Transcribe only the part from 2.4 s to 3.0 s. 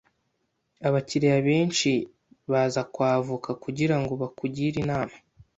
baza